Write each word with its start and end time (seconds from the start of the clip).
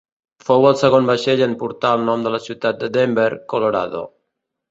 Fou 0.45 0.63
el 0.69 0.77
segon 0.79 1.09
vaixell 1.09 1.43
en 1.47 1.53
portar 1.59 1.91
el 1.97 2.07
nom 2.09 2.25
de 2.27 2.33
la 2.37 2.41
ciutat 2.47 2.81
de 2.85 2.91
Denver, 2.97 3.29
Colorado. 3.55 4.05